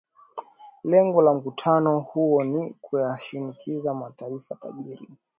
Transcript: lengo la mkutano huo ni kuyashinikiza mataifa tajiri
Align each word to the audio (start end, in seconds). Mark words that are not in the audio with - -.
lengo 0.83 1.21
la 1.21 1.33
mkutano 1.33 1.99
huo 1.99 2.43
ni 2.43 2.73
kuyashinikiza 2.81 3.93
mataifa 3.93 4.55
tajiri 4.55 5.07